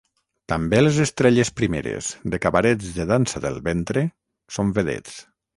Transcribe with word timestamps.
També 0.53 0.79
les 0.79 0.95
estrelles 1.03 1.51
primeres 1.61 2.09
de 2.35 2.41
cabarets 2.47 2.89
de 2.97 3.07
dansa 3.15 3.45
del 3.47 3.63
ventre 3.71 4.07
són 4.57 4.77
vedets. 4.81 5.25